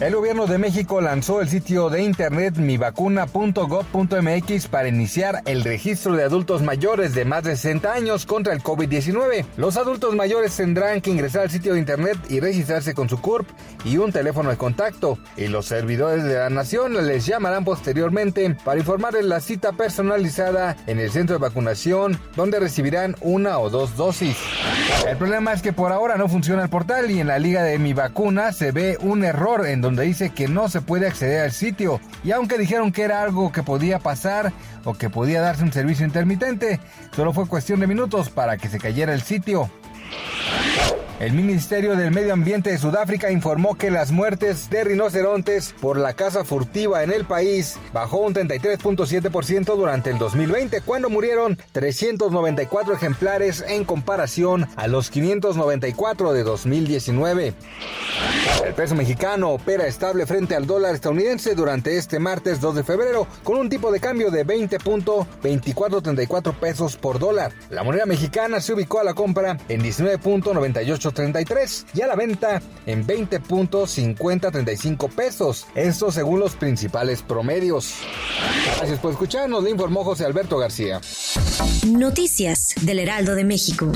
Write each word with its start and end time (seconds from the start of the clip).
El 0.00 0.16
gobierno 0.16 0.48
de 0.48 0.58
México 0.58 1.00
lanzó 1.00 1.40
el 1.40 1.48
sitio 1.48 1.88
de 1.88 2.02
internet 2.02 2.56
mivacuna.gov.mx 2.56 4.66
para 4.66 4.88
iniciar 4.88 5.40
el 5.46 5.62
registro 5.62 6.16
de 6.16 6.24
adultos 6.24 6.62
mayores 6.62 7.14
de 7.14 7.24
más 7.24 7.44
de 7.44 7.54
60 7.54 7.92
años 7.92 8.26
contra 8.26 8.52
el 8.52 8.60
COVID-19. 8.60 9.46
Los 9.56 9.76
adultos 9.76 10.16
mayores 10.16 10.56
tendrán 10.56 11.00
que 11.00 11.10
ingresar 11.10 11.42
al 11.42 11.50
sitio 11.50 11.74
de 11.74 11.78
internet 11.78 12.18
y 12.28 12.40
registrarse 12.40 12.92
con 12.92 13.08
su 13.08 13.20
CURP 13.20 13.48
y 13.84 13.98
un 13.98 14.10
teléfono 14.10 14.50
de 14.50 14.56
contacto, 14.56 15.16
y 15.36 15.46
los 15.46 15.66
servidores 15.66 16.24
de 16.24 16.34
la 16.34 16.50
nación 16.50 17.06
les 17.06 17.24
llamarán 17.24 17.64
posteriormente 17.64 18.56
para 18.64 18.80
informarles 18.80 19.26
la 19.26 19.38
cita 19.40 19.74
personalizada 19.74 20.76
en 20.88 20.98
el 20.98 21.12
centro 21.12 21.36
de 21.36 21.42
vacunación, 21.42 22.18
donde 22.34 22.58
recibirán 22.58 23.14
una 23.20 23.60
o 23.60 23.70
dos 23.70 23.96
dosis. 23.96 24.36
El 25.08 25.16
problema 25.16 25.52
es 25.52 25.62
que 25.62 25.72
por 25.72 25.92
ahora 25.92 26.16
no 26.16 26.28
funciona 26.28 26.64
el 26.64 26.68
portal 26.68 27.12
y 27.12 27.20
en 27.20 27.28
la 27.28 27.38
liga 27.38 27.62
de 27.62 27.78
mi 27.78 27.94
vacuna 27.94 28.50
se 28.52 28.72
ve 28.72 28.98
un 29.00 29.22
error 29.22 29.64
en 29.66 29.83
donde 29.84 30.04
dice 30.04 30.30
que 30.30 30.48
no 30.48 30.68
se 30.68 30.80
puede 30.80 31.06
acceder 31.06 31.42
al 31.42 31.52
sitio. 31.52 32.00
Y 32.24 32.32
aunque 32.32 32.58
dijeron 32.58 32.90
que 32.90 33.02
era 33.02 33.22
algo 33.22 33.52
que 33.52 33.62
podía 33.62 33.98
pasar 33.98 34.52
o 34.84 34.94
que 34.94 35.10
podía 35.10 35.40
darse 35.40 35.62
un 35.62 35.72
servicio 35.72 36.06
intermitente, 36.06 36.80
solo 37.14 37.32
fue 37.32 37.46
cuestión 37.46 37.80
de 37.80 37.86
minutos 37.86 38.30
para 38.30 38.56
que 38.56 38.68
se 38.68 38.78
cayera 38.78 39.12
el 39.12 39.22
sitio. 39.22 39.70
El 41.20 41.32
Ministerio 41.32 41.94
del 41.94 42.10
Medio 42.10 42.32
Ambiente 42.32 42.70
de 42.70 42.78
Sudáfrica 42.78 43.30
informó 43.30 43.76
que 43.76 43.88
las 43.88 44.10
muertes 44.10 44.68
de 44.68 44.82
rinocerontes 44.82 45.72
por 45.80 45.96
la 45.96 46.14
caza 46.14 46.44
furtiva 46.44 47.04
en 47.04 47.12
el 47.12 47.24
país 47.24 47.78
bajó 47.92 48.18
un 48.18 48.34
33.7% 48.34 49.76
durante 49.76 50.10
el 50.10 50.18
2020, 50.18 50.80
cuando 50.80 51.10
murieron 51.10 51.56
394 51.70 52.94
ejemplares 52.94 53.64
en 53.68 53.84
comparación 53.84 54.66
a 54.74 54.88
los 54.88 55.08
594 55.10 56.32
de 56.32 56.42
2019. 56.42 57.54
El 58.64 58.74
peso 58.74 58.96
mexicano 58.96 59.50
opera 59.50 59.86
estable 59.86 60.26
frente 60.26 60.56
al 60.56 60.66
dólar 60.66 60.96
estadounidense 60.96 61.54
durante 61.54 61.96
este 61.96 62.18
martes 62.18 62.60
2 62.60 62.74
de 62.74 62.82
febrero, 62.82 63.28
con 63.44 63.58
un 63.58 63.68
tipo 63.68 63.92
de 63.92 64.00
cambio 64.00 64.32
de 64.32 64.44
20.2434 64.44 66.54
pesos 66.54 66.96
por 66.96 67.20
dólar. 67.20 67.52
La 67.70 67.84
moneda 67.84 68.06
mexicana 68.06 68.60
se 68.60 68.72
ubicó 68.72 68.98
a 69.00 69.04
la 69.04 69.14
compra 69.14 69.58
en 69.68 69.82
19.98 69.82 71.03
33 71.12 71.86
y 71.94 72.02
a 72.02 72.06
la 72.06 72.16
venta 72.16 72.62
en 72.86 73.06
20.5035 73.06 75.10
pesos. 75.10 75.66
Esto 75.74 76.10
según 76.10 76.40
los 76.40 76.56
principales 76.56 77.20
promedios. 77.22 77.94
Gracias 78.78 78.98
por 79.00 79.12
escucharnos, 79.12 79.62
le 79.64 79.70
informó 79.70 80.04
José 80.04 80.24
Alberto 80.24 80.56
García. 80.58 81.00
Noticias 81.86 82.74
del 82.82 83.00
Heraldo 83.00 83.34
de 83.34 83.44
México. 83.44 83.90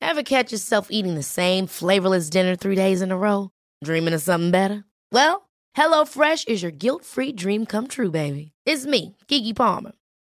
Ever 0.00 0.22
catch 0.22 0.52
yourself 0.52 0.88
eating 0.90 1.14
the 1.14 1.22
same 1.22 1.66
flavorless 1.66 2.28
dinner 2.28 2.54
three 2.54 2.76
days 2.76 3.00
in 3.00 3.10
a 3.10 3.16
row? 3.16 3.48
Dreaming 3.82 4.12
of 4.12 4.20
something 4.20 4.50
better? 4.50 4.84
Well, 5.10 5.48
HelloFresh 5.76 6.48
is 6.48 6.62
your 6.62 6.70
guilt-free 6.70 7.32
dream 7.32 7.64
come 7.64 7.88
true, 7.88 8.10
baby. 8.10 8.52
It's 8.66 8.84
me, 8.84 9.16
Kiki 9.26 9.54
Palmer. 9.54 9.92